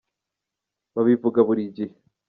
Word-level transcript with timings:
babivuga 0.95 1.39
burigihe. 1.47 1.95